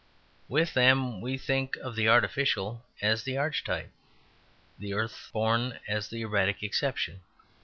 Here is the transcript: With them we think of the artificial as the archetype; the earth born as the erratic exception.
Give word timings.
With 0.49 0.73
them 0.73 1.21
we 1.21 1.37
think 1.37 1.77
of 1.77 1.95
the 1.95 2.09
artificial 2.09 2.83
as 3.03 3.21
the 3.21 3.37
archetype; 3.37 3.91
the 4.79 4.95
earth 4.95 5.29
born 5.31 5.77
as 5.87 6.07
the 6.09 6.21
erratic 6.23 6.63
exception. 6.63 7.21